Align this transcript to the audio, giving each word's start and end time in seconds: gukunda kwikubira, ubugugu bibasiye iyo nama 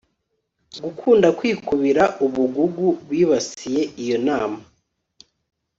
gukunda 0.83 1.27
kwikubira, 1.37 2.03
ubugugu 2.25 2.87
bibasiye 3.09 3.81
iyo 4.03 4.17
nama 4.27 4.59